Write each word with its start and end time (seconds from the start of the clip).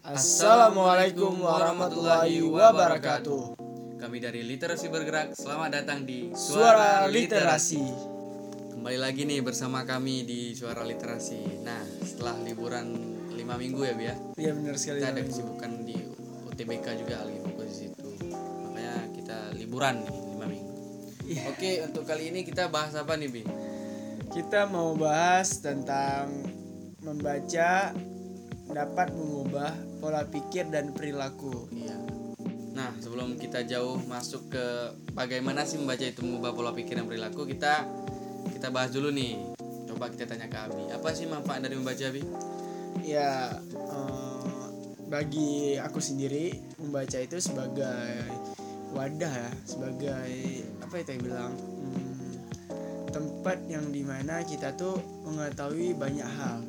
Assalamualaikum 0.00 1.44
warahmatullahi 1.44 2.40
wabarakatuh. 2.40 3.60
Kami 4.00 4.16
dari 4.16 4.40
Literasi 4.48 4.88
Bergerak, 4.88 5.36
selamat 5.36 5.76
datang 5.76 6.08
di 6.08 6.32
Suara 6.32 7.04
Literasi. 7.04 7.84
Kembali 8.72 8.96
lagi 8.96 9.28
nih 9.28 9.44
bersama 9.44 9.84
kami 9.84 10.24
di 10.24 10.56
Suara 10.56 10.88
Literasi. 10.88 11.60
Nah, 11.60 11.84
setelah 12.00 12.32
liburan 12.40 12.96
lima 13.36 13.60
minggu 13.60 13.84
ya, 13.84 13.92
Bi 13.92 14.04
ya. 14.08 14.16
Iya 14.40 14.56
benar 14.56 14.80
sekali. 14.80 15.04
Kita 15.04 15.12
ada 15.12 15.20
kesibukan 15.20 15.70
di 15.84 15.96
UTBK 16.48 16.86
juga 17.04 17.14
lagi 17.20 17.38
fokus 17.44 17.68
di 17.68 17.76
situ. 17.84 18.08
Makanya 18.32 18.96
kita 19.12 19.38
liburan 19.52 20.00
nih 20.00 20.16
lima 20.32 20.46
minggu. 20.48 20.72
Iya. 21.28 21.42
Oke, 21.52 21.70
untuk 21.84 22.08
kali 22.08 22.32
ini 22.32 22.40
kita 22.48 22.72
bahas 22.72 22.96
apa 22.96 23.20
nih, 23.20 23.28
Bi? 23.28 23.44
Kita 24.32 24.64
mau 24.64 24.96
bahas 24.96 25.60
tentang 25.60 26.32
membaca 27.04 27.92
dapat 28.70 29.12
mengubah 29.12 29.74
pola 29.98 30.22
pikir 30.26 30.70
dan 30.70 30.94
perilaku. 30.94 31.68
Iya. 31.74 31.96
Nah, 32.70 32.94
sebelum 33.02 33.36
kita 33.36 33.66
jauh 33.66 33.98
masuk 34.06 34.48
ke 34.54 34.66
bagaimana 35.12 35.66
sih 35.66 35.76
membaca 35.76 36.06
itu 36.06 36.22
mengubah 36.22 36.54
pola 36.54 36.72
pikir 36.72 36.96
dan 36.96 37.06
perilaku, 37.10 37.44
kita 37.44 37.84
kita 38.54 38.72
bahas 38.72 38.94
dulu 38.94 39.10
nih. 39.10 39.36
Coba 39.90 40.08
kita 40.08 40.24
tanya 40.24 40.46
ke 40.46 40.56
Abi, 40.56 40.88
apa 40.88 41.08
sih 41.12 41.26
manfaat 41.26 41.60
dari 41.66 41.76
membaca, 41.76 42.00
Abi? 42.00 42.22
Ya 43.04 43.58
eh, 43.74 44.64
bagi 45.10 45.76
aku 45.76 45.98
sendiri 45.98 46.54
membaca 46.78 47.18
itu 47.18 47.36
sebagai 47.42 48.22
wadah 48.94 49.34
ya, 49.34 49.50
sebagai 49.66 50.30
apa 50.78 50.94
itu 51.02 51.10
yang 51.18 51.22
bilang 51.26 51.52
hmm, 51.58 52.32
tempat 53.10 53.58
yang 53.66 53.90
di 53.90 54.06
mana 54.06 54.46
kita 54.46 54.72
tuh 54.78 54.96
mengetahui 55.26 55.98
banyak 55.98 56.26
hal. 56.26 56.62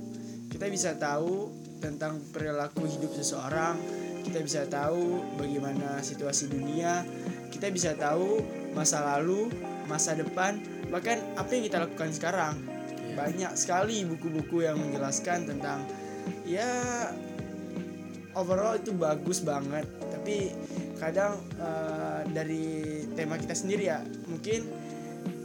Kita 0.50 0.68
bisa 0.68 0.98
tahu 0.98 1.61
tentang 1.81 2.21
perilaku 2.30 2.85
hidup 2.85 3.12
seseorang, 3.17 3.76
kita 4.22 4.39
bisa 4.45 4.62
tahu 4.70 5.26
bagaimana 5.35 6.00
situasi 6.06 6.53
dunia, 6.53 7.02
kita 7.50 7.73
bisa 7.73 7.97
tahu 7.97 8.39
masa 8.78 9.02
lalu, 9.17 9.50
masa 9.89 10.14
depan, 10.14 10.61
bahkan 10.94 11.17
apa 11.36 11.50
yang 11.58 11.64
kita 11.66 11.78
lakukan 11.83 12.14
sekarang. 12.14 12.56
Iya. 12.61 13.17
Banyak 13.17 13.53
sekali 13.58 14.06
buku-buku 14.06 14.64
yang 14.64 14.78
menjelaskan 14.78 15.50
tentang 15.50 15.83
ya 16.45 16.69
overall 18.38 18.78
itu 18.78 18.94
bagus 18.95 19.41
banget, 19.41 19.89
tapi 20.13 20.53
kadang 21.02 21.41
eh, 21.58 22.22
dari 22.30 22.66
tema 23.17 23.36
kita 23.41 23.58
sendiri 23.58 23.89
ya, 23.89 24.00
mungkin 24.30 24.69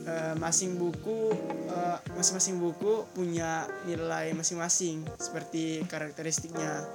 eh, 0.07 0.35
masing 0.39 0.79
buku 0.79 1.35
eh, 1.69 1.99
masing-masing 2.15 2.63
buku 2.63 3.05
punya 3.13 3.67
nilai 3.85 4.33
masing-masing 4.33 5.03
seperti 5.19 5.83
karakteristiknya 5.91 6.87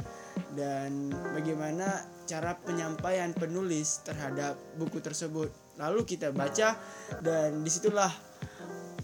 dan 0.55 1.11
bagaimana 1.35 2.03
cara 2.27 2.55
penyampaian 2.63 3.35
penulis 3.35 4.03
terhadap 4.07 4.55
buku 4.79 5.03
tersebut. 5.03 5.51
Lalu 5.79 6.07
kita 6.07 6.31
baca 6.31 6.79
dan 7.19 7.63
di 7.63 7.71
situlah 7.71 8.11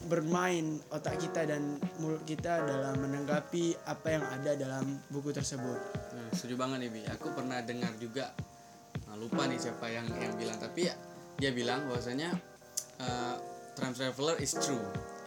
bermain 0.07 0.79
otak 0.95 1.19
kita 1.19 1.43
dan 1.43 1.75
mulut 1.99 2.23
kita 2.23 2.63
dalam 2.63 2.95
menanggapi 3.03 3.75
apa 3.91 4.07
yang 4.07 4.23
ada 4.23 4.51
dalam 4.55 4.85
buku 5.11 5.35
tersebut. 5.35 5.79
Nah, 6.15 6.27
setuju 6.31 6.55
banget 6.55 6.87
nih, 6.87 6.89
Bi. 6.95 7.01
Aku 7.11 7.35
pernah 7.35 7.59
dengar 7.59 7.91
juga, 7.99 8.31
nah, 9.03 9.19
lupa 9.19 9.43
nih 9.51 9.59
siapa 9.59 9.91
yang 9.91 10.07
yang 10.15 10.33
bilang, 10.39 10.55
tapi 10.55 10.87
ya, 10.87 10.95
dia 11.35 11.51
bilang 11.51 11.91
bahwasanya 11.91 12.31
eh, 13.03 13.35
Time 13.77 13.93
Traveler 13.93 14.41
is 14.41 14.57
true. 14.57 14.81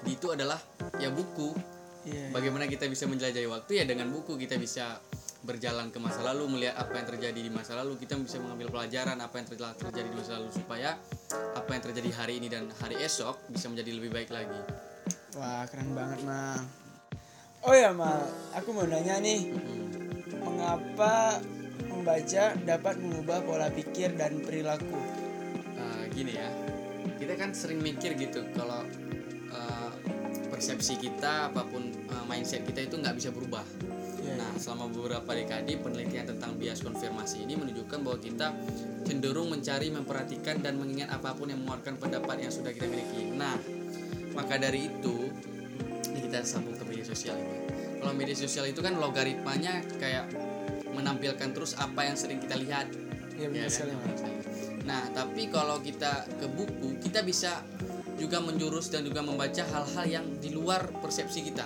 Itu 0.04 0.34
adalah 0.34 0.58
ya 0.98 1.10
buku. 1.10 1.54
Iya. 2.08 2.32
Bagaimana 2.32 2.64
kita 2.66 2.88
bisa 2.88 3.04
menjelajahi 3.06 3.46
waktu 3.46 3.72
ya 3.80 3.84
dengan 3.84 4.08
buku 4.08 4.34
kita 4.40 4.56
bisa 4.56 4.98
berjalan 5.40 5.88
ke 5.88 5.96
masa 5.96 6.20
lalu 6.20 6.52
melihat 6.52 6.76
apa 6.76 7.00
yang 7.00 7.06
terjadi 7.16 7.40
di 7.40 7.48
masa 7.48 7.72
lalu 7.72 7.96
kita 7.96 8.12
bisa 8.20 8.36
mengambil 8.36 8.68
pelajaran 8.76 9.16
apa 9.16 9.40
yang 9.40 9.46
telah 9.48 9.72
terjadi 9.72 10.12
di 10.12 10.16
masa 10.20 10.36
lalu 10.36 10.52
supaya 10.52 11.00
apa 11.56 11.70
yang 11.72 11.82
terjadi 11.88 12.10
hari 12.12 12.34
ini 12.44 12.52
dan 12.52 12.68
hari 12.76 13.00
esok 13.00 13.48
bisa 13.48 13.72
menjadi 13.72 13.96
lebih 13.96 14.12
baik 14.12 14.28
lagi. 14.28 14.60
wah 15.40 15.64
keren 15.64 15.96
banget 15.96 16.20
mang 16.28 16.60
oh 17.64 17.72
ya 17.72 17.88
mal 17.88 18.20
aku 18.52 18.68
mau 18.76 18.84
nanya 18.84 19.16
nih 19.16 19.56
Hmm. 20.30 20.44
mengapa 20.44 21.40
membaca 21.88 22.44
dapat 22.60 22.94
mengubah 23.00 23.38
pola 23.44 23.68
pikir 23.72 24.12
dan 24.20 24.44
perilaku 24.44 25.00
Eh, 25.80 26.04
gini 26.12 26.36
ya 26.36 26.48
kita 27.20 27.36
kan 27.36 27.52
sering 27.52 27.84
mikir 27.84 28.16
gitu 28.16 28.40
kalau 28.56 28.80
eh, 29.52 29.90
persepsi 30.48 30.96
kita 30.96 31.52
apa 31.52 31.68
pun 31.68 31.92
eh, 31.92 32.24
mindset 32.24 32.64
kita 32.64 32.88
itu 32.88 32.96
nggak 32.96 33.14
bisa 33.20 33.28
berubah. 33.28 33.62
Iya, 34.20 34.36
nah 34.36 34.52
selama 34.56 34.88
beberapa 34.92 35.30
dekade 35.32 35.80
penelitian 35.80 36.36
tentang 36.36 36.56
bias 36.56 36.80
konfirmasi 36.80 37.44
ini 37.44 37.56
menunjukkan 37.56 37.98
bahwa 38.00 38.18
kita 38.20 38.52
cenderung 39.04 39.48
mencari 39.52 39.88
memperhatikan 39.92 40.60
dan 40.60 40.76
mengingat 40.76 41.12
apa 41.12 41.32
pun 41.36 41.48
yang 41.48 41.60
mengeluarkan 41.60 41.96
pendapat 42.00 42.48
yang 42.48 42.52
sudah 42.52 42.72
kita 42.72 42.88
miliki. 42.88 43.32
Nah 43.36 43.56
maka 44.32 44.56
dari 44.56 44.88
itu 44.88 45.28
ini 46.12 46.18
kita 46.24 46.44
sambung 46.44 46.76
ke 46.76 46.84
media 46.88 47.04
sosial 47.04 47.36
ini. 47.36 47.56
Kalau 48.00 48.12
media 48.16 48.36
sosial 48.36 48.64
itu 48.68 48.80
kan 48.80 48.96
logaritmanya 48.96 49.84
kayak 50.00 50.32
menampilkan 50.96 51.52
terus 51.52 51.76
apa 51.76 52.08
yang 52.08 52.16
sering 52.16 52.40
kita 52.40 52.56
lihat. 52.56 52.88
Iya 53.40 53.48
benar 53.48 53.68
Ya 53.68 53.84
kan? 53.88 54.39
Nah, 54.84 55.08
tapi 55.12 55.48
kalau 55.52 55.80
kita 55.80 56.24
ke 56.40 56.46
buku, 56.48 57.00
kita 57.00 57.20
bisa 57.24 57.60
juga 58.16 58.40
menjurus 58.40 58.92
dan 58.92 59.04
juga 59.04 59.24
membaca 59.24 59.64
hal-hal 59.64 60.06
yang 60.06 60.26
di 60.40 60.52
luar 60.52 60.88
persepsi 61.00 61.40
kita. 61.46 61.64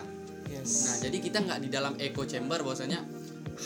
yes 0.50 0.86
Nah, 0.86 0.96
jadi 1.10 1.16
kita 1.18 1.38
nggak 1.42 1.60
di 1.66 1.68
dalam 1.70 1.94
echo 1.98 2.22
chamber 2.26 2.62
bahwasanya 2.62 3.02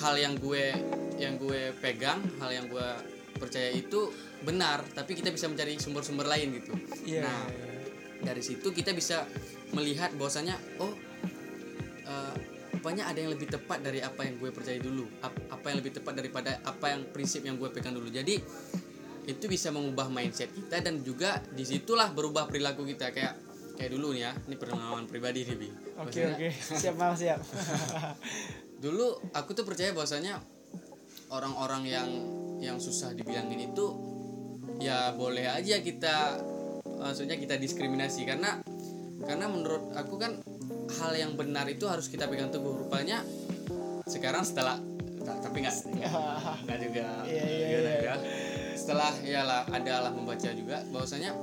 hal 0.04 0.14
yang 0.16 0.36
gue 0.40 0.72
yang 1.20 1.36
gue 1.36 1.74
pegang, 1.80 2.22
hal 2.40 2.50
yang 2.54 2.66
gue 2.70 2.88
percaya 3.36 3.70
itu 3.74 4.10
benar, 4.42 4.82
tapi 4.94 5.18
kita 5.18 5.30
bisa 5.34 5.50
mencari 5.50 5.76
sumber-sumber 5.78 6.26
lain 6.26 6.62
gitu. 6.62 6.72
Iya, 7.06 7.26
nah, 7.26 7.44
iya, 7.50 7.66
iya. 7.66 7.82
Dari 8.18 8.42
situ 8.42 8.70
kita 8.72 8.90
bisa 8.94 9.26
melihat 9.74 10.10
bahwasanya 10.16 10.56
oh 10.80 10.92
rupanya 12.78 13.10
ada 13.10 13.18
yang 13.18 13.34
lebih 13.34 13.50
tepat 13.50 13.82
dari 13.82 13.98
apa 13.98 14.22
yang 14.22 14.38
gue 14.38 14.48
percaya 14.48 14.78
dulu 14.78 15.04
Ap- 15.20 15.50
apa 15.50 15.66
yang 15.68 15.82
lebih 15.82 15.98
tepat 15.98 16.14
daripada 16.14 16.62
apa 16.62 16.94
yang 16.94 17.04
prinsip 17.10 17.42
yang 17.42 17.58
gue 17.58 17.68
pegang 17.74 17.92
dulu 17.92 18.06
jadi 18.06 18.38
itu 19.28 19.44
bisa 19.44 19.68
mengubah 19.68 20.08
mindset 20.08 20.48
kita 20.50 20.80
dan 20.80 21.04
juga 21.04 21.44
di 21.52 21.60
situlah 21.62 22.08
berubah 22.16 22.48
perilaku 22.48 22.88
kita. 22.88 23.12
Kayak 23.12 23.36
kayak 23.76 23.92
dulu 23.92 24.16
nih 24.16 24.26
ya 24.26 24.32
ini 24.48 24.56
pengalaman 24.56 25.04
pribadi 25.06 25.44
nih 25.46 25.56
Bi. 25.60 25.68
oke 26.00 26.20
oke. 26.34 26.48
Siap 26.82 26.96
mal 26.96 27.12
siap. 27.14 27.38
Dulu 28.84 29.34
aku 29.34 29.54
tuh 29.54 29.66
percaya 29.66 29.90
bahwasanya 29.90 30.38
orang-orang 31.34 31.82
yang 31.86 32.08
yang 32.58 32.76
susah 32.78 33.10
dibilangin 33.14 33.70
itu 33.70 33.86
ya 34.78 35.10
boleh 35.14 35.50
aja 35.50 35.82
kita 35.82 36.42
maksudnya 36.98 37.36
kita 37.38 37.58
diskriminasi. 37.58 38.26
Karena 38.26 38.58
karena 39.26 39.46
menurut 39.50 39.92
aku 39.94 40.14
kan 40.16 40.38
hal 40.98 41.12
yang 41.14 41.34
benar 41.34 41.66
itu 41.68 41.86
harus 41.90 42.06
kita 42.08 42.26
pegang 42.30 42.50
teguh. 42.54 42.86
Rupanya 42.86 43.22
sekarang 44.08 44.42
setelah 44.42 44.78
ta- 45.22 45.38
tapi 45.42 45.60
nggak 45.62 45.76
nggak 46.64 46.78
juga 46.80 47.06
Iya, 47.28 47.44
iya, 47.44 47.66
iya. 47.68 48.14
Ya. 48.88 48.96
setelah 48.96 49.12
ya 49.20 49.42
lah 49.44 49.62
ada 49.68 49.94
lah 50.08 50.12
membaca 50.16 50.48
juga 50.56 50.80
bahwasanya 50.88 51.36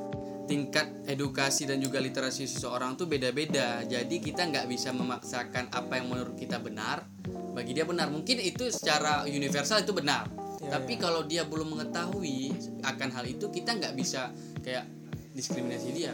tingkat 0.45 0.87
edukasi 1.09 1.65
dan 1.65 1.81
juga 1.81 1.97
literasi 1.97 2.45
seseorang 2.45 2.93
tuh 2.97 3.09
beda-beda. 3.09 3.81
Jadi 3.85 4.21
kita 4.21 4.45
nggak 4.45 4.65
bisa 4.69 4.93
memaksakan 4.93 5.73
apa 5.73 5.97
yang 5.99 6.09
menurut 6.09 6.37
kita 6.37 6.61
benar. 6.61 7.05
Bagi 7.53 7.73
dia 7.73 7.83
benar. 7.83 8.13
Mungkin 8.13 8.39
itu 8.41 8.69
secara 8.69 9.25
universal 9.25 9.81
itu 9.81 9.91
benar. 9.91 10.29
Ya, 10.61 10.79
tapi 10.79 10.97
kalau 10.97 11.25
dia 11.25 11.43
belum 11.45 11.77
mengetahui 11.77 12.53
akan 12.85 13.09
hal 13.13 13.25
itu 13.25 13.49
kita 13.49 13.75
nggak 13.77 13.93
bisa 13.97 14.31
kayak 14.61 14.85
diskriminasi 15.33 15.89
dia. 15.93 16.13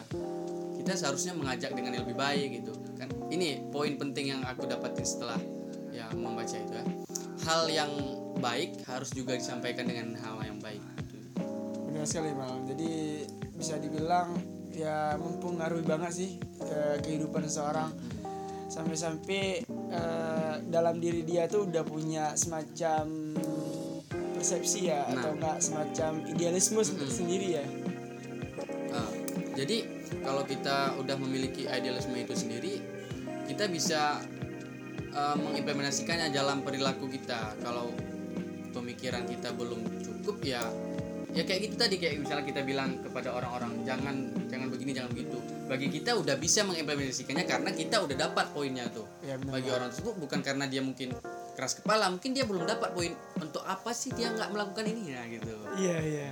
Kita 0.82 0.98
seharusnya 0.98 1.38
mengajak 1.38 1.76
dengan 1.78 2.00
yang 2.00 2.04
lebih 2.08 2.18
baik 2.18 2.48
gitu. 2.64 2.74
Kan 2.98 3.12
ini 3.30 3.62
poin 3.70 3.94
penting 4.00 4.34
yang 4.34 4.42
aku 4.48 4.66
dapatin 4.66 5.06
setelah 5.06 5.38
ya 5.92 6.08
membaca 6.16 6.56
itu 6.56 6.74
ya. 6.74 6.86
Hal 7.46 7.68
yang 7.70 7.92
baik 8.42 8.82
harus 8.90 9.12
juga 9.14 9.38
disampaikan 9.38 9.86
dengan 9.86 10.18
hal 10.24 10.42
yang 10.42 10.58
baik. 10.58 10.82
Benar 12.02 12.18
sekali 12.18 12.34
mal 12.34 12.66
jadi 12.66 12.94
bisa 13.62 13.78
dibilang 13.78 14.34
ya 14.74 15.14
mempengaruhi 15.22 15.86
banget 15.86 16.10
sih 16.18 16.32
ke 16.58 16.98
kehidupan 17.06 17.46
seseorang 17.46 17.94
sampai-sampai 18.74 19.62
eh, 19.70 20.54
dalam 20.66 20.98
diri 20.98 21.22
dia 21.22 21.46
tuh 21.46 21.70
udah 21.70 21.86
punya 21.86 22.34
semacam 22.34 23.06
persepsi 24.34 24.90
ya 24.90 25.06
Nah. 25.06 25.22
atau 25.22 25.30
enggak 25.38 25.58
semacam 25.62 26.12
idealisme 26.26 26.82
sendiri 27.06 27.62
ya 27.62 27.66
Nah, 28.90 29.10
jadi 29.54 29.86
kalau 30.26 30.42
kita 30.42 30.98
udah 30.98 31.22
memiliki 31.22 31.70
idealisme 31.70 32.18
itu 32.18 32.34
sendiri, 32.34 32.82
kita 33.48 33.72
bisa 33.72 34.20
uh, 35.16 35.38
mengimplementasikannya 35.40 36.28
dalam 36.36 36.60
perilaku 36.60 37.08
kita. 37.08 37.56
Kalau 37.64 37.96
pemikiran 38.76 39.24
kita 39.32 39.56
belum 39.56 39.80
cukup 40.04 40.44
ya 40.44 40.60
ya 41.32 41.44
kayak 41.48 41.60
gitu 41.72 41.76
tadi 41.80 41.96
kayak 41.96 42.20
misalnya 42.20 42.44
kita 42.44 42.62
bilang 42.68 43.00
kepada 43.00 43.32
orang-orang 43.32 43.88
jangan 43.88 44.16
jangan 44.52 44.68
begini 44.68 44.92
jangan 44.92 45.12
begitu. 45.16 45.38
Bagi 45.72 45.88
kita 45.88 46.12
udah 46.20 46.36
bisa 46.36 46.68
mengimplementasikannya 46.68 47.46
karena 47.48 47.72
kita 47.72 48.04
udah 48.04 48.16
dapat 48.20 48.46
poinnya 48.52 48.86
tuh. 48.92 49.08
Ya 49.24 49.40
benar. 49.40 49.60
Bagi 49.60 49.70
orang 49.72 49.88
tersebut 49.96 50.14
bukan 50.20 50.40
karena 50.44 50.68
dia 50.68 50.84
mungkin 50.84 51.16
keras 51.56 51.80
kepala 51.80 52.12
mungkin 52.12 52.32
dia 52.36 52.44
belum 52.44 52.68
dapat 52.68 52.92
poin 52.92 53.12
untuk 53.40 53.64
apa 53.64 53.92
sih 53.96 54.12
dia 54.12 54.32
nggak 54.36 54.52
melakukan 54.52 54.86
ini 54.88 55.04
ya 55.16 55.22
gitu. 55.32 55.54
Iya 55.80 55.98
iya. 56.04 56.30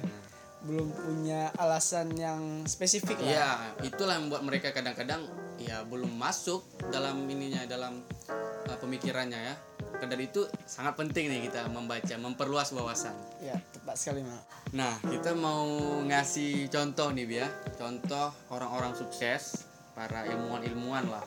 Belum 0.60 0.92
punya 0.92 1.56
alasan 1.56 2.12
yang 2.20 2.68
spesifik 2.68 3.24
lah. 3.24 3.32
Ya 3.32 3.50
itulah 3.88 4.20
yang 4.20 4.28
membuat 4.28 4.44
mereka 4.44 4.76
kadang-kadang 4.76 5.24
ya 5.60 5.84
belum 5.88 6.12
masuk 6.20 6.64
dalam 6.92 7.24
ininya 7.28 7.64
dalam 7.68 8.04
uh, 8.68 8.78
pemikirannya 8.80 9.40
ya 9.40 9.56
maka 10.00 10.16
dari 10.16 10.32
itu 10.32 10.48
sangat 10.64 10.96
penting 10.96 11.28
nih 11.28 11.52
kita 11.52 11.68
membaca 11.68 12.16
memperluas 12.16 12.72
wawasan. 12.72 13.12
Ya 13.44 13.60
tepat 13.76 14.00
sekali 14.00 14.24
mal 14.24 14.40
nah 14.72 14.96
kita 15.04 15.36
mau 15.36 15.68
ngasih 16.08 16.72
contoh 16.72 17.12
nih 17.12 17.44
ya 17.44 17.48
contoh 17.76 18.32
orang-orang 18.48 18.96
sukses 18.96 19.68
para 19.92 20.24
ilmuwan-ilmuwan 20.24 21.04
lah 21.12 21.26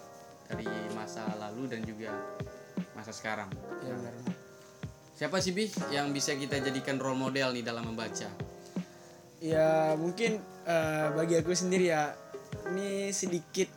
dari 0.49 0.65
masa 0.97 1.21
lalu 1.37 1.69
dan 1.69 1.85
juga 1.85 2.17
masa 2.97 3.13
sekarang. 3.13 3.53
Ya 3.85 3.93
benar 3.93 4.41
siapa 5.13 5.37
sih 5.45 5.53
bi 5.53 5.69
yang 5.93 6.17
bisa 6.17 6.33
kita 6.33 6.65
jadikan 6.65 6.97
role 6.97 7.21
model 7.21 7.53
nih 7.53 7.61
dalam 7.61 7.93
membaca? 7.93 8.33
Ya 9.45 9.93
mungkin 10.01 10.41
eh, 10.65 11.07
bagi 11.13 11.37
aku 11.37 11.53
sendiri 11.53 11.93
ya 11.93 12.17
ini 12.73 13.13
sedikit 13.13 13.69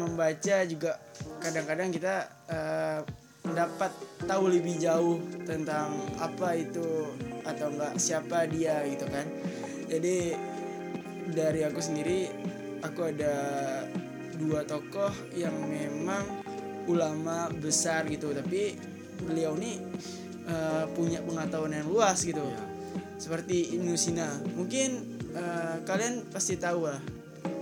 membaca 0.00 0.64
juga 0.64 0.96
kadang-kadang 1.44 1.92
kita 1.92 2.14
eh, 2.48 3.00
mendapat 3.44 3.92
tahu 4.28 4.52
lebih 4.52 4.76
jauh 4.78 5.18
tentang 5.48 5.96
apa 6.20 6.54
itu 6.56 7.08
atau 7.44 7.72
enggak 7.72 7.94
siapa 7.96 8.46
dia 8.46 8.84
gitu 8.86 9.06
kan. 9.08 9.26
Jadi 9.90 10.36
dari 11.30 11.60
aku 11.66 11.80
sendiri 11.82 12.30
aku 12.84 13.10
ada 13.10 13.34
dua 14.38 14.64
tokoh 14.64 15.12
yang 15.36 15.52
memang 15.66 16.24
ulama 16.86 17.50
besar 17.52 18.06
gitu. 18.08 18.32
Tapi 18.32 18.76
beliau 19.24 19.56
ini 19.58 19.80
eh, 20.46 20.84
punya 20.94 21.20
pengetahuan 21.24 21.74
yang 21.74 21.88
luas 21.88 22.22
gitu. 22.24 22.44
Seperti 23.20 23.76
Ibnu 23.76 23.94
Sina. 23.96 24.28
Mungkin 24.56 24.88
eh, 25.34 25.76
kalian 25.84 26.28
pasti 26.30 26.56
tahu 26.56 26.88
lah. 26.88 27.00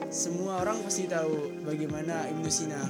Semua 0.08 0.64
orang 0.64 0.80
pasti 0.84 1.04
tahu 1.04 1.64
bagaimana 1.64 2.28
Ibnu 2.32 2.48
Sina. 2.48 2.80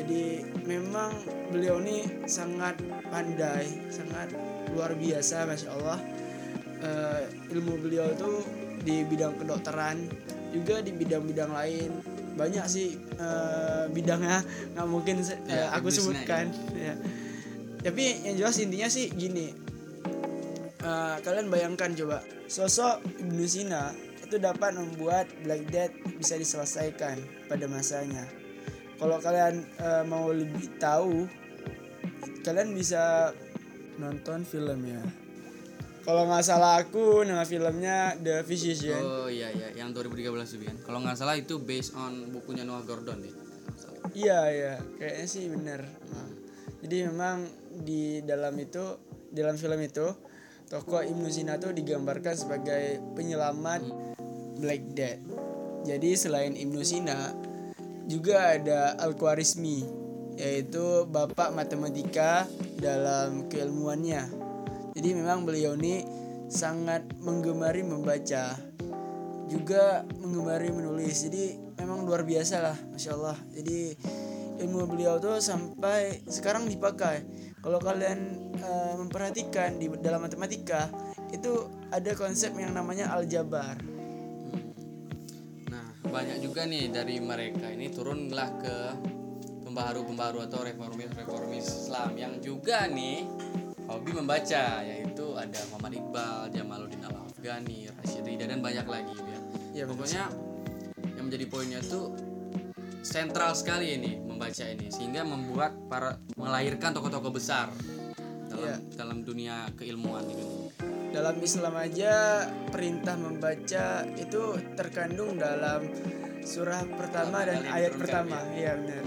Jadi 0.00 0.46
memang 0.64 1.10
beliau 1.50 1.80
ini 1.82 2.24
sangat 2.28 2.78
pandai 3.08 3.66
sangat 3.90 4.32
luar 4.74 4.94
biasa 4.96 5.48
masya 5.48 5.68
Allah. 5.76 5.98
Eh, 6.80 7.22
ilmu 7.52 7.76
beliau 7.76 8.08
itu 8.08 8.30
di 8.80 9.04
bidang 9.04 9.36
kedokteran 9.36 10.00
juga 10.50 10.80
di 10.80 10.92
bidang-bidang 10.96 11.52
lain. 11.52 11.90
Banyak 12.36 12.64
sih 12.68 12.96
eh, 12.96 13.84
bidangnya. 13.92 14.40
Nggak 14.76 14.88
mungkin 14.88 15.16
eh, 15.20 15.36
Ya, 15.48 15.74
aku 15.76 15.88
Ibnu 15.88 15.92
Sina, 15.92 16.00
sebutkan 16.00 16.44
ya. 16.72 16.94
tapi 17.80 18.04
yang 18.24 18.34
jelas 18.40 18.56
intinya 18.60 18.88
sih 18.88 19.12
gini. 19.12 19.52
Eh, 20.80 21.16
kalian 21.20 21.52
bayangkan 21.52 21.92
coba 21.92 22.24
sosok 22.48 23.04
Ibnu 23.20 23.44
Sina 23.44 23.92
itu 24.24 24.40
dapat 24.40 24.78
membuat 24.78 25.26
Black 25.42 25.68
Death 25.68 25.92
bisa 26.16 26.38
diselesaikan 26.38 27.18
pada 27.50 27.66
masanya 27.66 28.39
kalau 29.00 29.16
kalian 29.18 29.64
eh, 29.64 30.04
mau 30.04 30.28
lebih 30.30 30.76
tahu 30.76 31.24
kalian 32.44 32.76
bisa 32.76 33.32
nonton 33.96 34.44
filmnya 34.44 35.00
kalau 36.04 36.24
nggak 36.28 36.44
salah 36.44 36.80
aku 36.80 37.24
nama 37.24 37.48
filmnya 37.48 38.14
The 38.20 38.44
Physician 38.44 39.00
oh 39.00 39.28
iya 39.32 39.48
iya 39.50 39.72
yang 39.76 39.96
2013 39.96 40.56
itu 40.56 40.64
kan. 40.68 40.76
Kalau 40.84 40.98
nggak 41.00 41.16
salah 41.16 41.36
itu 41.36 41.60
based 41.60 41.96
on 41.96 42.28
bukunya 42.32 42.64
Noah 42.64 42.84
Gordon 42.84 43.20
deh 43.20 43.50
Iya 44.16 44.38
iya, 44.50 44.74
kayaknya 44.98 45.26
sih 45.28 45.44
bener. 45.46 45.86
Nah, 45.86 46.28
jadi 46.82 47.12
memang 47.12 47.46
di 47.84 48.24
dalam 48.26 48.56
itu, 48.58 48.98
di 49.30 49.38
dalam 49.38 49.54
film 49.54 49.78
itu, 49.78 50.06
tokoh 50.66 51.04
Ibnu 51.04 51.30
Sina 51.30 51.60
tuh 51.62 51.70
digambarkan 51.70 52.34
sebagai 52.34 52.98
penyelamat 53.14 53.86
Black 54.58 54.82
Death. 54.96 55.22
Jadi 55.86 56.10
selain 56.18 56.58
Ibnu 56.58 56.82
Sina, 56.82 57.30
juga 58.10 58.58
ada 58.58 58.98
Al 58.98 59.14
Khwarizmi, 59.14 59.86
yaitu 60.34 61.06
bapak 61.06 61.54
matematika 61.54 62.50
dalam 62.82 63.46
keilmuannya. 63.46 64.26
Jadi 64.98 65.08
memang 65.14 65.46
beliau 65.46 65.78
ini 65.78 66.02
sangat 66.50 67.06
menggemari 67.22 67.86
membaca 67.86 68.58
juga 69.46 70.02
menggemari 70.18 70.74
menulis. 70.74 71.22
Jadi 71.30 71.54
memang 71.78 72.02
luar 72.02 72.26
biasa 72.26 72.56
lah 72.58 72.78
masya 72.90 73.14
Allah. 73.14 73.38
Jadi 73.54 73.94
ilmu 74.58 74.90
beliau 74.90 75.22
tuh 75.22 75.38
sampai 75.38 76.26
sekarang 76.26 76.66
dipakai. 76.66 77.22
Kalau 77.62 77.78
kalian 77.78 78.18
eh, 78.58 78.94
memperhatikan 78.98 79.78
di 79.78 79.86
dalam 80.02 80.26
matematika 80.26 80.90
itu 81.30 81.70
ada 81.94 82.10
konsep 82.18 82.50
yang 82.58 82.74
namanya 82.74 83.14
aljabar 83.14 83.78
banyak 86.06 86.40
juga 86.40 86.64
nih 86.64 86.88
dari 86.88 87.20
mereka 87.20 87.68
ini 87.68 87.92
turunlah 87.92 88.48
ke 88.56 88.76
pembaharu-pembaharu 89.68 90.42
atau 90.48 90.64
reformis-reformis 90.64 91.66
Islam 91.86 92.16
yang 92.16 92.34
juga 92.40 92.88
nih 92.90 93.28
hobi 93.86 94.10
membaca 94.16 94.82
yaitu 94.82 95.34
ada 95.36 95.60
Muhammad 95.74 95.98
Iqbal, 95.98 96.38
Jamaluddin 96.54 97.02
Al-Afghani, 97.04 97.90
Rashid 98.00 98.22
Rida 98.26 98.46
dan 98.46 98.62
banyak 98.62 98.86
lagi 98.86 99.14
ya. 99.18 99.38
Ya, 99.70 99.84
Pokoknya 99.86 100.26
yang 101.18 101.24
menjadi 101.30 101.46
poinnya 101.46 101.80
tuh 101.82 102.14
sentral 103.02 103.54
sekali 103.54 103.96
ini 103.98 104.18
membaca 104.20 104.64
ini 104.66 104.90
sehingga 104.90 105.26
membuat 105.26 105.74
para 105.90 106.18
melahirkan 106.38 106.94
tokoh-tokoh 106.94 107.32
besar 107.34 107.70
dalam 108.50 108.66
Iya. 108.66 108.76
dalam 108.98 109.18
dunia 109.22 109.70
keilmuan 109.78 110.26
itu. 110.26 110.69
Dalam 111.10 111.36
Islam 111.42 111.74
aja 111.74 112.46
perintah 112.70 113.18
membaca 113.18 114.06
itu 114.14 114.42
terkandung 114.78 115.36
dalam 115.36 115.90
surah 116.40 116.86
pertama 116.96 117.44
dan 117.44 117.66
ayat 117.66 117.98
pertama 117.98 118.40
iya 118.54 118.78
benar 118.78 119.04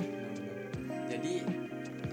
Jadi 1.10 1.46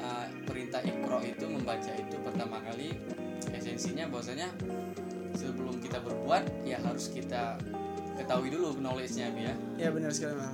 uh, 0.00 0.26
perintah 0.46 0.80
ikro 0.84 1.18
itu 1.24 1.44
membaca 1.48 1.92
itu 1.92 2.16
pertama 2.22 2.62
kali 2.62 2.94
esensinya 3.50 4.06
bahwasanya 4.08 4.48
sebelum 5.34 5.80
kita 5.82 5.98
berbuat 6.04 6.66
ya 6.68 6.78
harus 6.84 7.10
kita 7.10 7.58
ketahui 8.20 8.52
dulu 8.52 8.76
knowledge-nya 8.76 9.32
Bi, 9.32 9.48
ya. 9.48 9.54
Ya 9.80 9.88
benar 9.88 10.12
sekali 10.12 10.36
mal. 10.36 10.52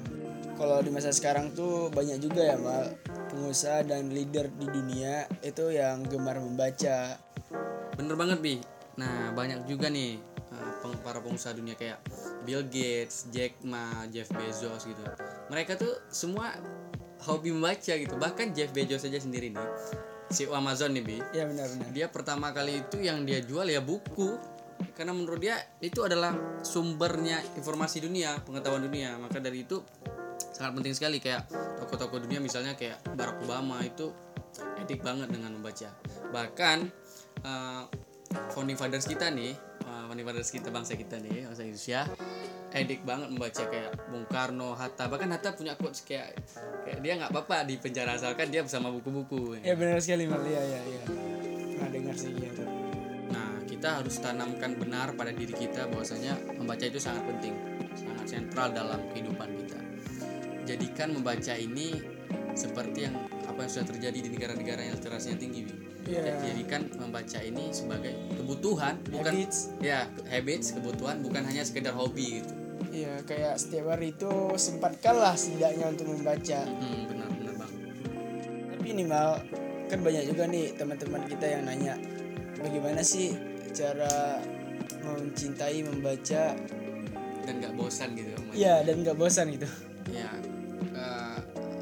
Kalau 0.56 0.78
di 0.80 0.88
masa 0.88 1.10
sekarang 1.12 1.52
tuh 1.52 1.92
banyak 1.92 2.22
juga 2.22 2.54
ya 2.54 2.56
mal 2.56 2.94
pengusaha 3.28 3.84
dan 3.84 4.08
leader 4.14 4.48
di 4.54 4.66
dunia 4.70 5.26
itu 5.42 5.74
yang 5.74 6.06
gemar 6.06 6.38
membaca. 6.38 7.18
Bener 7.98 8.14
banget 8.14 8.38
bi. 8.40 8.75
Nah 8.96 9.32
banyak 9.36 9.68
juga 9.68 9.92
nih 9.92 10.20
uh, 10.52 10.96
para 11.04 11.20
pengusaha 11.20 11.52
dunia 11.52 11.76
kayak 11.76 12.00
Bill 12.44 12.64
Gates, 12.68 13.28
Jack 13.32 13.60
Ma, 13.64 14.08
Jeff 14.08 14.28
Bezos 14.32 14.84
gitu. 14.88 15.02
Mereka 15.52 15.76
tuh 15.76 15.92
semua 16.08 16.56
hobi 17.28 17.52
membaca 17.52 17.92
gitu. 17.92 18.14
Bahkan 18.16 18.56
Jeff 18.56 18.72
Bezos 18.72 19.04
saja 19.04 19.20
sendiri 19.20 19.52
nih, 19.52 19.68
CEO 20.32 20.56
Amazon 20.56 20.96
nih 20.96 21.04
bi. 21.04 21.16
Ya 21.36 21.44
benar-benar. 21.44 21.90
dia 21.92 22.06
pertama 22.08 22.50
kali 22.56 22.86
itu 22.86 23.00
yang 23.02 23.24
dia 23.28 23.40
jual 23.44 23.68
ya 23.68 23.84
buku 23.84 24.56
karena 24.96 25.12
menurut 25.12 25.40
dia 25.40 25.56
itu 25.80 26.04
adalah 26.04 26.60
sumbernya 26.60 27.40
informasi 27.56 28.04
dunia 28.04 28.36
pengetahuan 28.44 28.84
dunia 28.84 29.16
maka 29.16 29.40
dari 29.40 29.64
itu 29.64 29.80
sangat 30.52 30.72
penting 30.76 30.94
sekali 30.96 31.16
kayak 31.20 31.48
tokoh-tokoh 31.80 32.24
dunia 32.24 32.40
misalnya 32.40 32.76
kayak 32.76 33.00
Barack 33.16 33.40
Obama 33.44 33.80
itu 33.84 34.12
edik 34.80 35.04
banget 35.04 35.28
dengan 35.32 35.52
membaca 35.56 35.92
bahkan 36.32 36.88
uh, 37.44 37.84
founding 38.52 38.78
fathers 38.78 39.06
kita 39.08 39.32
nih 39.32 39.52
uh, 39.86 40.06
founding 40.08 40.26
fathers 40.26 40.50
kita 40.50 40.68
bangsa 40.70 40.94
kita 40.94 41.16
nih 41.20 41.46
bangsa 41.48 41.62
Indonesia 41.64 42.00
edik 42.76 43.08
banget 43.08 43.28
membaca 43.32 43.62
kayak 43.72 43.92
Bung 44.12 44.28
Karno 44.28 44.76
Hatta 44.76 45.08
bahkan 45.08 45.32
Hatta 45.32 45.56
punya 45.56 45.78
quotes 45.80 46.04
kayak 46.04 46.36
kayak 46.84 47.00
dia 47.00 47.16
nggak 47.16 47.32
apa-apa 47.32 47.64
di 47.64 47.80
penjara 47.80 48.18
asalkan 48.20 48.52
dia 48.52 48.60
bersama 48.60 48.92
buku-buku 48.92 49.56
Ya 49.64 49.74
benar 49.74 49.98
sekali 49.98 50.28
mal. 50.28 50.42
Iya 50.44 50.62
ya 50.62 50.80
ya. 50.84 51.02
Pernah 51.74 51.90
dengar 51.90 52.14
sih 52.14 52.30
gitu. 52.36 52.62
Nah, 53.32 53.58
kita 53.66 54.00
harus 54.02 54.14
tanamkan 54.22 54.78
benar 54.78 55.16
pada 55.18 55.32
diri 55.34 55.50
kita 55.50 55.88
bahwasanya 55.90 56.38
membaca 56.54 56.84
itu 56.86 57.02
sangat 57.02 57.26
penting, 57.26 57.54
sangat 57.98 58.26
sentral 58.30 58.70
dalam 58.70 59.00
kehidupan 59.10 59.48
kita. 59.58 59.80
Jadikan 60.66 61.14
membaca 61.14 61.54
ini 61.58 61.98
seperti 62.54 63.10
yang 63.10 63.16
apa 63.46 63.58
yang 63.66 63.70
sudah 63.70 63.86
terjadi 63.90 64.18
di 64.26 64.30
negara-negara 64.32 64.80
yang 64.86 64.94
literasinya 64.98 65.38
tinggi, 65.38 65.60
Bi. 65.66 65.95
Iya. 66.06 66.38
Jadikan 66.38 66.86
membaca 67.02 67.38
ini 67.42 67.74
sebagai 67.74 68.14
kebutuhan, 68.38 68.94
bukan 69.10 69.32
Habits. 69.34 69.74
ya 69.82 70.06
habits, 70.30 70.70
kebutuhan, 70.72 71.18
bukan 71.18 71.42
hanya 71.42 71.66
sekedar 71.66 71.92
hobi 71.92 72.40
gitu. 72.40 72.52
Iya 72.94 73.18
kayak 73.26 73.58
setiap 73.58 73.90
hari 73.90 74.14
itu 74.14 74.30
sempatkanlah 74.54 75.34
setidaknya 75.34 75.90
untuk 75.90 76.06
membaca. 76.14 76.60
Hmm, 76.62 77.10
benar 77.10 77.28
benar 77.34 77.54
bang. 77.58 77.72
Tapi 78.76 78.86
ini 78.86 79.02
mal 79.04 79.42
kan 79.86 79.98
banyak 80.02 80.24
juga 80.30 80.44
nih 80.46 80.74
teman-teman 80.78 81.22
kita 81.26 81.46
yang 81.46 81.62
nanya 81.66 81.94
bagaimana 82.58 83.02
sih 83.02 83.34
cara 83.70 84.42
mencintai 85.02 85.78
membaca 85.86 86.54
Dan 87.46 87.62
nggak 87.62 87.74
bosan 87.78 88.14
gitu. 88.14 88.30
Iya 88.54 88.82
dan 88.82 89.02
nggak 89.02 89.16
bosan 89.18 89.50
gitu. 89.54 89.66
ya 90.10 90.30
eh, 90.94 91.38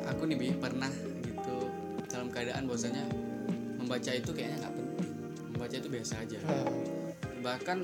aku 0.08 0.24
nih 0.24 0.36
bi 0.36 0.48
pernah 0.56 0.88
gitu 1.20 1.68
dalam 2.08 2.28
keadaan 2.32 2.64
bahwasanya 2.64 3.04
membaca 3.84 4.10
itu 4.10 4.30
kayaknya 4.32 4.56
nggak 4.64 4.74
penting. 4.74 5.08
Membaca 5.54 5.74
itu 5.76 5.88
biasa 5.92 6.14
aja. 6.24 6.38
Ah, 6.48 6.66
bahkan 7.44 7.78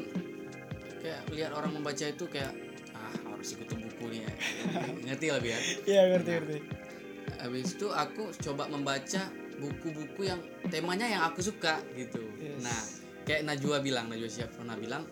kayak 1.00 1.20
lihat 1.32 1.52
orang 1.52 1.72
membaca 1.76 2.04
itu 2.04 2.24
kayak 2.28 2.52
ah 2.96 3.14
harus 3.32 3.56
ikut 3.56 3.68
buku 3.68 4.04
nih 4.12 4.20
ya. 4.24 4.32
Ngerti 5.08 5.26
lah 5.32 5.40
ya 5.40 5.58
iya 5.88 6.00
ngerti 6.12 6.30
ngerti. 6.36 6.58
habis 7.40 7.72
itu 7.72 7.88
aku 7.88 8.36
coba 8.36 8.68
membaca 8.68 9.22
buku-buku 9.60 10.28
yang 10.28 10.40
temanya 10.68 11.08
yang 11.08 11.22
aku 11.24 11.40
suka 11.40 11.80
gitu. 11.96 12.20
Yes. 12.36 12.60
nah 12.64 12.80
kayak 13.24 13.48
Najwa 13.48 13.80
bilang 13.80 14.12
Najwa 14.12 14.28
siap 14.28 14.52
pernah 14.56 14.76
bilang 14.76 15.08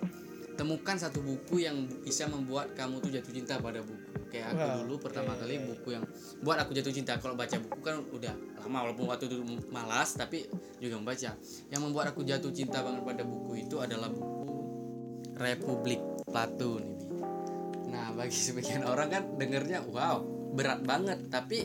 temukan 0.58 0.96
satu 0.98 1.22
buku 1.24 1.64
yang 1.64 1.88
bisa 2.04 2.28
membuat 2.28 2.74
kamu 2.76 3.00
tuh 3.00 3.12
jatuh 3.14 3.32
cinta 3.32 3.56
pada 3.62 3.80
buku 3.80 4.17
kayak 4.28 4.54
aku 4.54 4.60
Wow. 4.60 4.76
dulu 4.84 4.94
pertama 5.08 5.32
kali 5.34 5.54
buku 5.64 5.88
yang 5.96 6.04
buat 6.44 6.58
aku 6.60 6.76
jatuh 6.76 6.92
cinta. 6.92 7.16
Kalau 7.18 7.34
baca 7.34 7.56
buku 7.56 7.78
kan 7.80 7.96
udah 8.12 8.34
lama 8.64 8.78
walaupun 8.88 9.08
waktu 9.08 9.26
itu 9.26 9.36
malas 9.72 10.14
tapi 10.14 10.46
juga 10.78 11.00
membaca. 11.00 11.34
Yang 11.72 11.80
membuat 11.80 12.12
aku 12.12 12.22
jatuh 12.22 12.52
cinta 12.52 12.84
banget 12.84 13.02
pada 13.02 13.24
buku 13.24 13.64
itu 13.64 13.76
adalah 13.80 14.12
buku 14.12 14.54
Republik 15.40 16.00
Plato 16.28 16.78
nih. 16.78 16.98
Nah 17.88 18.12
bagi 18.12 18.36
sebagian 18.46 18.84
orang 18.84 19.08
kan 19.08 19.22
dengernya 19.40 19.82
wow 19.88 20.20
berat 20.52 20.84
banget. 20.84 21.18
Tapi 21.32 21.64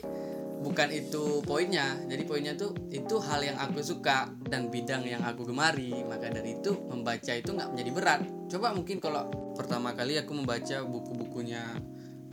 bukan 0.64 0.90
itu 0.96 1.44
poinnya. 1.44 2.00
Jadi 2.08 2.24
poinnya 2.24 2.54
tuh 2.56 2.72
itu 2.88 3.20
hal 3.20 3.44
yang 3.44 3.60
aku 3.60 3.84
suka 3.84 4.32
dan 4.48 4.72
bidang 4.72 5.04
yang 5.04 5.22
aku 5.22 5.44
gemari. 5.44 5.92
Maka 6.08 6.32
dari 6.32 6.56
itu 6.58 6.72
membaca 6.88 7.36
itu 7.36 7.52
nggak 7.52 7.70
menjadi 7.76 7.92
berat. 7.92 8.22
Coba 8.48 8.72
mungkin 8.72 9.04
kalau 9.04 9.28
pertama 9.54 9.92
kali 9.94 10.18
aku 10.18 10.32
membaca 10.34 10.82
buku-bukunya 10.82 11.62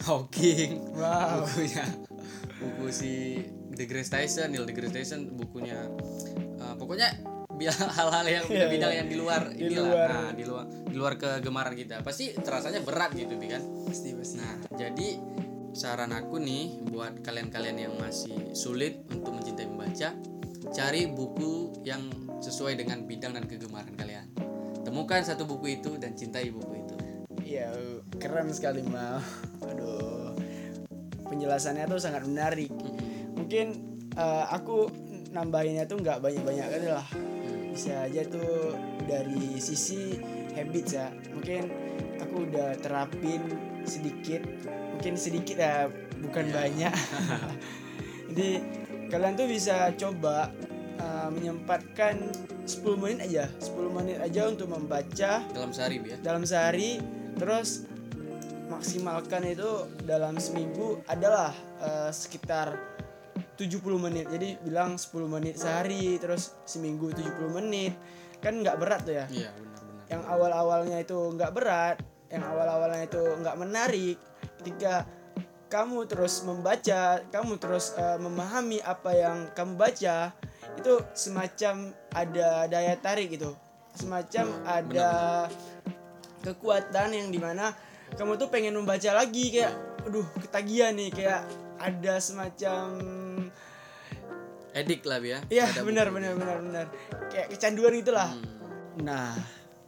Hawking. 0.00 0.96
Wow. 0.96 1.44
Bukunya. 1.44 1.84
Buku 2.56 2.86
si 2.88 3.40
deGrasse 3.72 4.12
Tyson 4.12 4.52
Neil 4.52 4.64
deGrasse 4.64 4.94
Tyson 4.94 5.32
bukunya. 5.32 5.88
Eh, 6.60 6.74
pokoknya 6.76 7.08
hal-hal 7.96 8.24
yang 8.24 8.44
Iya, 8.48 8.66
bidang 8.72 8.92
iya. 8.92 8.98
yang 9.04 9.08
di 9.08 9.16
luar 9.16 9.42
Di 9.52 9.68
inilah. 9.68 9.84
luar. 9.84 10.08
nah, 10.08 10.30
di 10.32 10.44
luar 10.44 10.64
di 10.88 10.96
luar 10.96 11.12
kegemaran 11.16 11.74
kita. 11.76 12.00
Pasti 12.00 12.32
terasanya 12.32 12.80
berat 12.80 13.12
gitu 13.12 13.36
kan? 13.36 13.60
Pasti 13.84 14.16
pasti. 14.16 14.40
Nah 14.40 14.56
jadi 14.74 15.08
saran 15.70 16.10
aku 16.10 16.40
nih 16.40 16.82
buat 16.88 17.20
kalian-kalian 17.20 17.76
yang 17.78 17.94
masih 17.96 18.32
sulit 18.52 19.04
untuk 19.12 19.36
mencintai 19.36 19.68
membaca 19.68 20.10
cari 20.72 21.06
buku 21.06 21.84
yang 21.84 22.08
sesuai 22.40 22.80
dengan 22.80 23.04
bidang 23.04 23.36
dan 23.36 23.44
kegemaran 23.44 23.92
kalian. 23.94 24.26
Temukan 24.80 25.20
satu 25.22 25.44
buku 25.44 25.78
itu 25.78 26.00
dan 26.00 26.16
cintai 26.16 26.48
buku 26.50 26.80
itu 26.80 26.89
iya 27.50 27.74
keren 28.22 28.54
sekali 28.54 28.86
mal. 28.86 29.18
Aduh. 29.66 30.38
Penjelasannya 31.26 31.90
tuh 31.90 31.98
sangat 31.98 32.22
menarik. 32.26 32.70
Mungkin 33.34 33.66
eh, 34.14 34.44
aku 34.54 34.86
nambahinnya 35.34 35.86
tuh 35.90 35.98
nggak 35.98 36.22
banyak-banyak 36.22 36.66
kali 36.70 36.88
lah. 36.90 37.06
Bisa 37.74 38.06
aja 38.06 38.22
tuh 38.26 38.74
dari 39.06 39.58
sisi 39.58 40.14
habit 40.54 40.86
ya 40.90 41.06
mungkin 41.34 41.70
aku 42.22 42.46
udah 42.46 42.78
terapin 42.78 43.42
sedikit. 43.82 44.42
Mungkin 44.98 45.14
sedikit 45.18 45.58
ya 45.58 45.90
bukan 46.22 46.50
Iya. 46.50 46.54
banyak. 46.54 46.94
Jadi 48.30 48.50
kalian 49.10 49.34
tuh 49.34 49.48
bisa 49.50 49.90
coba 49.98 50.54
uh, 51.02 51.28
menyempatkan 51.34 52.30
10 52.66 53.02
menit 53.02 53.18
aja. 53.26 53.44
10 53.58 53.90
menit 53.90 54.18
aja 54.22 54.46
untuk 54.46 54.70
membaca. 54.70 55.42
Dalam 55.50 55.70
sehari 55.74 55.98
ya? 56.06 56.16
Dalam 56.22 56.42
sehari 56.46 57.19
terus 57.40 57.88
maksimalkan 58.68 59.48
itu 59.48 59.88
dalam 60.04 60.36
seminggu 60.36 61.00
adalah 61.08 61.56
eh, 61.80 62.12
sekitar 62.12 62.76
70 63.56 63.80
menit. 63.96 64.28
Jadi 64.28 64.60
bilang 64.60 65.00
10 65.00 65.08
menit 65.28 65.56
sehari 65.56 66.20
terus 66.20 66.56
seminggu 66.68 67.12
70 67.12 67.56
menit. 67.56 67.96
Kan 68.44 68.60
nggak 68.60 68.76
berat 68.76 69.00
tuh 69.04 69.16
ya? 69.16 69.26
Iya 69.28 69.50
benar-benar 69.56 69.80
yang 70.10 70.26
awal-awalnya 70.26 70.98
itu 71.06 71.18
nggak 71.38 71.54
berat 71.54 71.96
yang 72.28 72.42
awal-awalnya 72.42 73.06
itu 73.06 73.22
nggak 73.40 73.56
menarik. 73.56 74.16
Ketika 74.60 75.06
kamu 75.70 76.10
terus 76.10 76.42
membaca 76.42 77.22
kamu 77.30 77.52
terus 77.62 77.94
eh, 77.94 78.18
memahami 78.18 78.82
apa 78.82 79.10
yang 79.14 79.38
kamu 79.54 79.78
baca 79.78 80.34
itu 80.74 80.94
semacam 81.14 81.94
ada 82.10 82.66
daya 82.66 82.94
tarik 82.98 83.38
gitu. 83.38 83.54
Semacam 83.94 84.46
ada 84.66 85.10
kekuatan 86.40 87.12
yang 87.12 87.28
di 87.28 87.40
mana 87.40 87.72
kamu 88.16 88.40
tuh 88.40 88.48
pengen 88.50 88.74
membaca 88.74 89.10
lagi 89.14 89.54
kayak 89.54 89.72
aduh 90.08 90.26
ketagihan 90.40 90.96
nih 90.96 91.10
kayak 91.12 91.46
ada 91.80 92.18
semacam 92.20 92.86
edik 94.74 95.02
lah 95.06 95.18
ya 95.18 95.38
Iya 95.50 95.66
benar 95.82 96.14
benar 96.14 96.34
benar 96.38 96.58
benar 96.62 96.86
kayak 97.30 97.50
kecanduan 97.54 97.94
gitulah. 97.98 98.30
Hmm. 98.30 99.02
Nah 99.02 99.34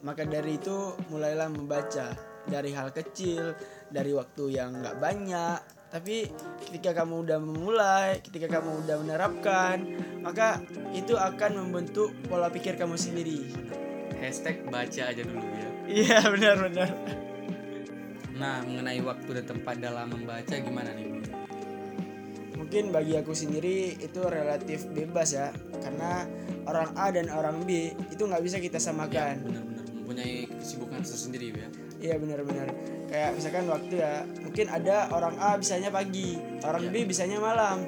maka 0.02 0.26
dari 0.26 0.58
itu 0.58 0.98
mulailah 1.10 1.46
membaca 1.46 2.10
dari 2.42 2.74
hal 2.74 2.90
kecil 2.90 3.54
dari 3.86 4.10
waktu 4.10 4.58
yang 4.58 4.82
nggak 4.82 4.98
banyak 4.98 5.60
tapi 5.92 6.24
ketika 6.66 7.04
kamu 7.04 7.22
udah 7.22 7.38
memulai 7.38 8.18
ketika 8.24 8.58
kamu 8.58 8.82
udah 8.82 8.96
menerapkan 8.98 9.76
maka 10.24 10.58
itu 10.96 11.14
akan 11.14 11.62
membentuk 11.62 12.10
pola 12.26 12.48
pikir 12.48 12.74
kamu 12.80 12.96
sendiri. 12.96 13.52
hashtag 14.18 14.64
baca 14.66 15.02
aja 15.12 15.22
dulu 15.22 15.38
ya 15.38 15.61
Iya 15.86 16.18
benar 16.34 16.56
benar. 16.62 16.90
nah 18.32 18.58
mengenai 18.64 18.98
waktu 19.04 19.38
dan 19.38 19.46
tempat 19.46 19.76
dalam 19.78 20.10
membaca 20.10 20.54
gimana 20.56 20.90
nih? 20.98 21.22
Mungkin 22.58 22.90
bagi 22.90 23.14
aku 23.14 23.34
sendiri 23.34 23.94
itu 23.98 24.20
relatif 24.24 24.88
bebas 24.90 25.36
ya 25.36 25.50
karena 25.78 26.26
orang 26.66 26.90
A 26.96 27.10
dan 27.10 27.30
orang 27.30 27.62
B 27.62 27.90
itu 28.10 28.22
nggak 28.22 28.42
bisa 28.42 28.58
kita 28.58 28.78
ya 28.78 28.86
samakan. 28.90 29.34
benar-benar 29.46 29.84
mempunyai 29.94 30.50
kesibukan 30.58 31.00
tersendiri 31.00 31.54
ya 31.54 31.68
Iya 32.02 32.18
benar-benar. 32.18 32.66
Kayak 33.06 33.30
misalkan 33.38 33.70
waktu 33.70 33.94
ya, 34.02 34.26
mungkin 34.42 34.66
ada 34.66 35.06
orang 35.14 35.38
A 35.38 35.54
bisanya 35.54 35.94
pagi, 35.94 36.34
orang 36.66 36.90
Iya. 36.90 36.90
B 36.90 36.96
bisanya 37.06 37.38
malam. 37.38 37.78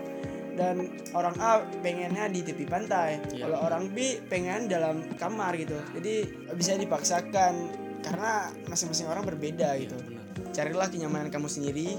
Dan 0.55 0.87
orang 1.11 1.35
A 1.43 1.67
pengennya 1.83 2.31
di 2.31 2.47
tepi 2.47 2.63
pantai, 2.63 3.19
Iya. 3.35 3.43
kalau 3.43 3.59
orang 3.67 3.91
B 3.91 4.23
pengen 4.31 4.71
dalam 4.71 5.03
kamar 5.19 5.59
gitu. 5.59 5.75
Jadi 5.99 6.31
bisa 6.55 6.79
dipaksakan 6.79 7.75
karena 8.04 8.52
masing-masing 8.68 9.08
orang 9.08 9.25
berbeda 9.25 9.80
gitu. 9.80 9.96
benar 9.96 10.25
Carilah 10.52 10.88
kenyamanan 10.92 11.32
kamu 11.32 11.49
sendiri. 11.49 11.96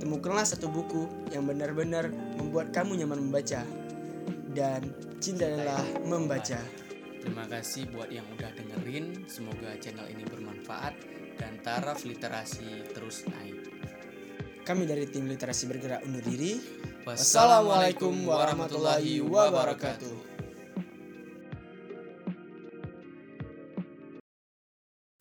Temukanlah 0.00 0.48
satu 0.48 0.72
buku 0.72 1.06
yang 1.28 1.44
benar-benar 1.44 2.08
membuat 2.40 2.72
kamu 2.72 3.04
nyaman 3.04 3.28
membaca. 3.28 3.62
Dan 4.50 4.90
cintailah 5.20 5.84
membaca. 6.08 6.58
terima 7.20 7.44
kasih 7.44 7.84
buat 7.92 8.08
yang 8.08 8.24
udah 8.32 8.48
dengerin 8.56 9.28
semoga 9.28 9.76
channel 9.76 10.08
ini 10.08 10.24
bermanfaat 10.24 10.96
dan 11.36 11.60
taraf 11.60 12.00
literasi 12.08 12.88
terus 12.96 13.28
naik 13.28 13.68
Kami 14.64 14.88
dari 14.88 15.04
tim 15.04 15.28
literasi 15.28 15.68
bergerak 15.68 16.00
undur 16.08 16.24
diri. 16.24 16.56
Wassalamualaikum 17.04 18.12
warahmatullahi 18.24 19.18
wabarakatuh. 19.18 20.39